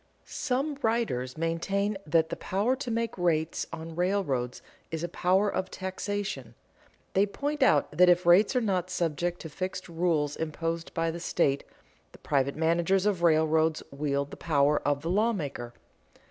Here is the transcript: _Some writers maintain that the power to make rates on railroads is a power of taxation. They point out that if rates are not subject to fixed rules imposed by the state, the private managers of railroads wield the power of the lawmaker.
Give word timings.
_Some 0.27 0.79
writers 0.81 1.37
maintain 1.37 1.95
that 2.07 2.29
the 2.29 2.35
power 2.35 2.75
to 2.75 2.89
make 2.89 3.15
rates 3.19 3.67
on 3.71 3.95
railroads 3.95 4.63
is 4.89 5.03
a 5.03 5.07
power 5.07 5.47
of 5.47 5.69
taxation. 5.69 6.55
They 7.13 7.27
point 7.27 7.61
out 7.61 7.91
that 7.95 8.09
if 8.09 8.25
rates 8.25 8.55
are 8.55 8.61
not 8.61 8.89
subject 8.89 9.39
to 9.41 9.49
fixed 9.49 9.87
rules 9.87 10.35
imposed 10.35 10.91
by 10.95 11.11
the 11.11 11.19
state, 11.19 11.63
the 12.13 12.17
private 12.17 12.55
managers 12.55 13.05
of 13.05 13.21
railroads 13.21 13.83
wield 13.91 14.31
the 14.31 14.37
power 14.37 14.79
of 14.81 15.03
the 15.03 15.09
lawmaker. 15.11 15.71